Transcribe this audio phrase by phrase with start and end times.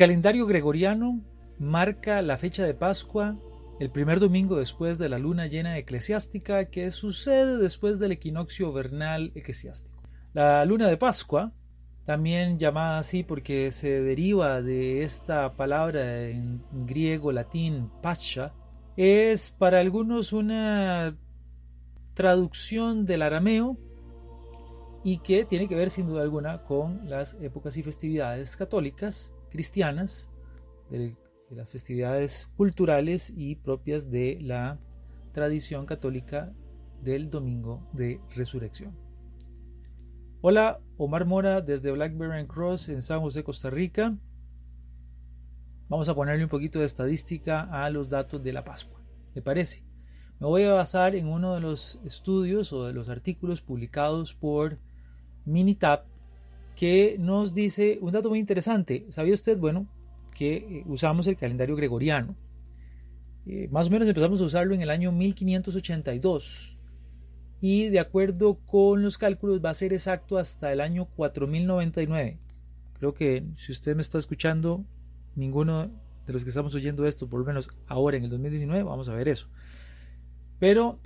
[0.00, 1.20] Calendario gregoriano
[1.58, 3.36] marca la fecha de Pascua
[3.80, 9.30] el primer domingo después de la luna llena eclesiástica que sucede después del equinoccio vernal
[9.34, 10.02] eclesiástico.
[10.32, 11.52] La luna de Pascua,
[12.06, 18.54] también llamada así porque se deriva de esta palabra en griego latín pascha,
[18.96, 21.14] es para algunos una
[22.14, 23.76] traducción del arameo
[25.04, 30.30] y que tiene que ver sin duda alguna con las épocas y festividades católicas cristianas,
[30.88, 31.16] de,
[31.50, 34.78] las festividades culturales y propias de la
[35.32, 36.52] tradición católica
[37.02, 38.96] del domingo de resurrección.
[40.42, 44.16] Hola, Omar Mora desde Blackberry Cross en San José, Costa Rica.
[45.88, 49.02] Vamos a ponerle un poquito de estadística a los datos de la Pascua.
[49.34, 49.84] ¿Te parece?
[50.38, 54.78] Me voy a basar en uno de los estudios o de los artículos publicados por
[55.44, 56.09] Minitab
[56.80, 59.04] que nos dice un dato muy interesante.
[59.10, 59.86] ¿Sabía usted, bueno,
[60.34, 62.34] que eh, usamos el calendario gregoriano?
[63.44, 66.78] Eh, más o menos empezamos a usarlo en el año 1582
[67.60, 72.38] y de acuerdo con los cálculos va a ser exacto hasta el año 4099.
[72.94, 74.82] Creo que si usted me está escuchando,
[75.36, 75.90] ninguno
[76.24, 79.12] de los que estamos oyendo esto, por lo menos ahora en el 2019, vamos a
[79.12, 79.48] ver eso.
[80.58, 80.98] Pero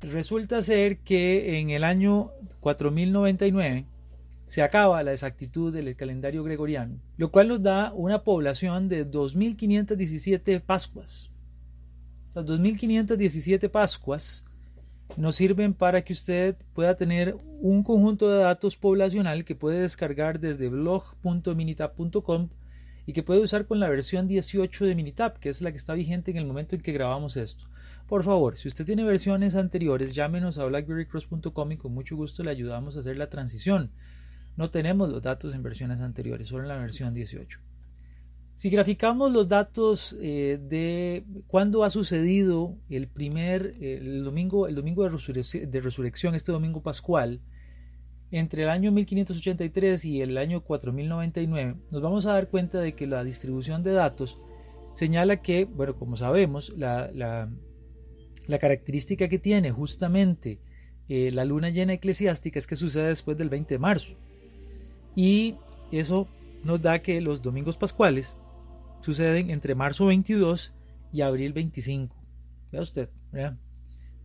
[0.00, 2.30] resulta ser que en el año
[2.60, 3.86] 4099
[4.46, 10.62] se acaba la exactitud del calendario gregoriano, lo cual nos da una población de 2.517
[10.62, 11.30] Pascuas.
[12.32, 14.44] Las 2.517 Pascuas
[15.16, 20.38] nos sirven para que usted pueda tener un conjunto de datos poblacional que puede descargar
[20.38, 22.48] desde blog.minitab.com
[23.04, 25.94] y que puede usar con la versión 18 de Minitab, que es la que está
[25.94, 27.64] vigente en el momento en que grabamos esto.
[28.06, 32.50] Por favor, si usted tiene versiones anteriores, llámenos a blackberrycross.com y con mucho gusto le
[32.50, 33.90] ayudamos a hacer la transición.
[34.56, 37.60] No tenemos los datos en versiones anteriores, solo en la versión 18.
[38.56, 45.04] Si graficamos los datos eh, de cuándo ha sucedido el primer, el domingo, el domingo
[45.04, 45.10] de,
[45.80, 47.42] resurrección, este domingo pascual,
[48.30, 53.06] entre el año 1583 y el año 4099, nos vamos a dar cuenta de que
[53.06, 54.40] la distribución de datos
[54.94, 57.50] señala que, bueno, como sabemos, la,
[58.58, 60.60] característica que tiene justamente
[61.08, 64.16] eh, la luna llena eclesiástica es que sucede después del 20 de marzo.
[65.16, 65.56] Y
[65.90, 66.28] eso
[66.62, 68.36] nos da que los domingos pascuales
[69.00, 70.72] suceden entre marzo 22
[71.12, 72.14] y abril 25.
[72.70, 73.10] Vea usted,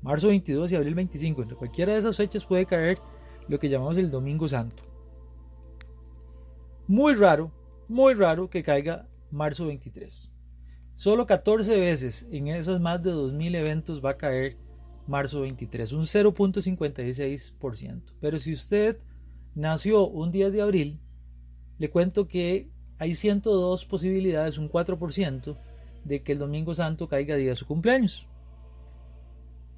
[0.01, 1.41] marzo 22 y abril 25.
[1.41, 2.99] Entre cualquiera de esas fechas puede caer
[3.47, 4.83] lo que llamamos el Domingo Santo.
[6.87, 7.51] Muy raro,
[7.87, 10.29] muy raro que caiga marzo 23.
[10.93, 14.57] Solo 14 veces en esas más de 2.000 eventos va a caer
[15.07, 18.03] marzo 23, un 0.56%.
[18.19, 18.97] Pero si usted
[19.55, 20.99] nació un 10 de abril,
[21.77, 25.57] le cuento que hay 102 posibilidades, un 4%,
[26.03, 28.27] de que el Domingo Santo caiga día de su cumpleaños.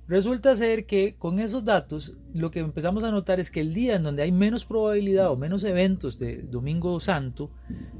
[0.08, 3.96] Resulta ser que con esos datos lo que empezamos a notar es que el día
[3.96, 7.52] en donde hay menos probabilidad o menos eventos de Domingo Santo,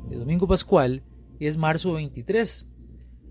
[0.10, 1.04] de Domingo Pascual,
[1.40, 2.68] es marzo 23.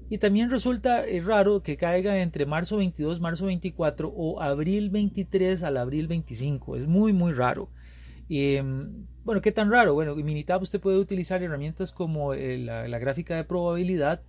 [0.09, 5.63] Y también resulta eh, raro que caiga entre marzo 22, marzo 24 o abril 23
[5.63, 6.77] al abril 25.
[6.77, 7.71] Es muy, muy raro.
[8.35, 9.93] Em, bueno, ¿qué tan raro?
[9.93, 14.23] Bueno, en Minitab usted puede utilizar herramientas como eh, la, gráfica de probabilidad,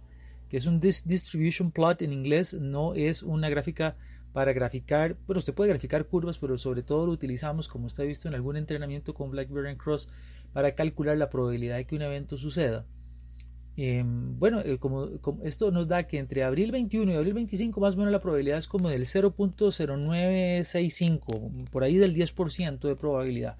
[0.50, 3.96] que es un distribution plot en inglés, no es una gráfica
[4.34, 8.06] para graficar, bueno, usted puede graficar curvas, pero sobre todo lo utilizamos, como usted ha
[8.06, 10.10] visto en algún entrenamiento con BlackBerry Cross,
[10.52, 12.86] para calcular la probabilidad de que un evento suceda.
[13.78, 14.78] Em, bueno, eh,
[15.44, 18.58] esto nos da que entre abril 21 y abril 25 más o menos la probabilidad
[18.58, 23.56] es como del 0.0965, por ahí del 10% de probabilidad.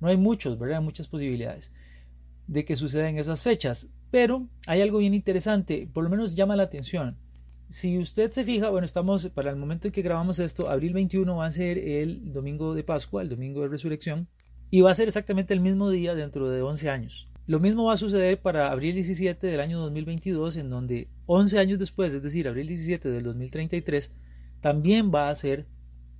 [0.00, 0.80] No hay muchos, ¿verdad?
[0.80, 1.72] Muchas posibilidades
[2.46, 3.90] de que sucedan esas fechas.
[4.10, 7.18] Pero hay algo bien interesante, por lo menos llama la atención.
[7.68, 11.36] Si usted se fija, bueno, estamos para el momento en que grabamos esto, abril 21
[11.36, 14.26] va a ser el domingo de Pascua, el domingo de resurrección,
[14.70, 17.28] y va a ser exactamente el mismo día dentro de 11 años.
[17.46, 21.78] Lo mismo va a suceder para abril 17 del año 2022, en donde 11 años
[21.78, 24.12] después, es decir, abril 17 del 2033,
[24.60, 25.66] también va a ser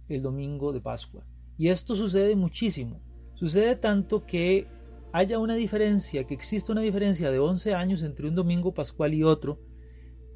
[0.09, 1.25] el domingo de Pascua.
[1.57, 3.01] Y esto sucede muchísimo.
[3.39, 4.67] Sucede tanto que
[5.13, 9.23] haya una diferencia, que existe una diferencia de 11 años entre un domingo pascual y
[9.23, 9.61] otro,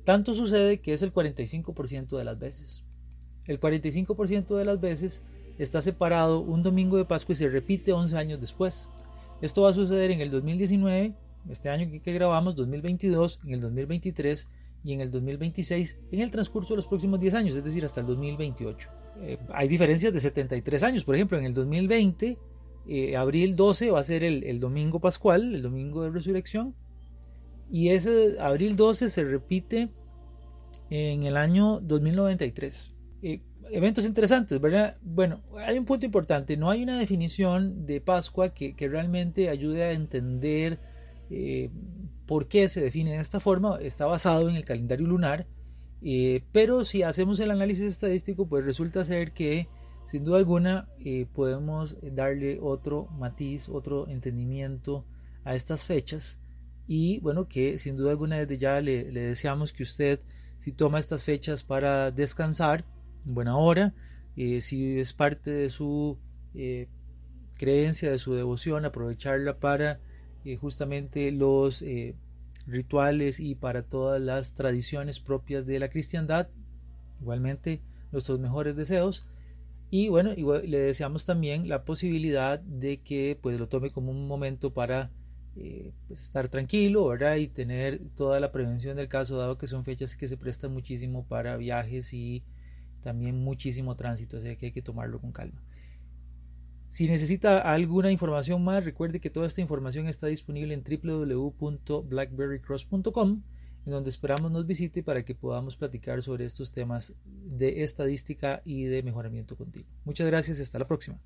[0.04, 2.84] tanto sucede que es el 45% de las veces.
[3.48, 5.20] El 45% de las veces
[5.58, 8.88] está separado un domingo de Pascua y se repite 11 años después.
[9.40, 11.16] Esto va a suceder en el 2019,
[11.50, 14.48] este año que grabamos, 2022, en el 2023
[14.84, 18.00] y en el 2026, en el transcurso de los próximos 10 años, es decir, hasta
[18.00, 18.90] el 2028.
[19.22, 22.38] Eh, hay diferencias de 73 años, por ejemplo, en el 2020,
[22.86, 26.74] eh, abril 12 va a ser el, el, domingo pascual, el domingo de resurrección,
[27.70, 29.90] y ese abril 12 se repite
[30.90, 32.92] en el año 2093.
[33.22, 33.40] Eh,
[33.70, 34.96] eventos interesantes, ¿verdad?
[35.02, 39.84] Bueno, hay un punto importante, no hay una definición de Pascua que, que realmente ayude
[39.84, 40.78] a entender
[42.26, 45.46] por qué se define de esta forma, está basado en el calendario lunar,
[46.04, 49.68] eh, pero si hacemos el análisis estadístico, pues resulta ser que
[50.04, 55.04] sin duda alguna eh, podemos darle otro matiz, otro entendimiento
[55.44, 56.38] a estas fechas
[56.86, 60.20] y bueno, que sin duda alguna desde ya le, deseamos que usted
[60.58, 62.84] si toma estas fechas para descansar
[63.26, 63.94] en buena hora,
[64.36, 66.18] eh, si es parte de su
[67.56, 70.00] creencia, de su devoción, aprovecharla para
[70.60, 71.82] justamente los
[72.66, 76.48] rituales y para todas las tradiciones propias de la cristiandad.
[77.20, 79.26] Igualmente nuestros mejores deseos.
[79.94, 84.72] Y bueno, le deseamos también la posibilidad de que pues lo tome como un momento
[84.72, 85.10] para
[85.54, 87.36] eh, pues, estar tranquilo, ¿verdad?
[87.36, 91.28] Y tener toda la prevención del caso, dado que son fechas que se prestan muchísimo
[91.28, 92.42] para viajes y
[93.02, 95.62] también muchísimo tránsito, así que hay que tomarlo con calma.
[96.88, 103.42] Si necesita alguna información más, recuerde que toda esta información está disponible en www.blackberrycross.com,
[103.84, 108.84] en donde esperamos nos visite para que podamos platicar sobre estos temas de estadística y
[108.84, 109.88] de mejoramiento continuo.
[110.04, 111.18] Muchas gracias y hasta la próxima.